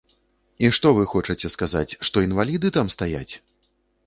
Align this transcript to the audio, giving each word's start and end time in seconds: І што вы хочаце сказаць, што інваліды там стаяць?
І 0.65 0.71
што 0.77 0.93
вы 0.99 1.03
хочаце 1.11 1.51
сказаць, 1.57 1.91
што 2.09 2.25
інваліды 2.29 2.67
там 2.79 2.91
стаяць? 2.97 3.29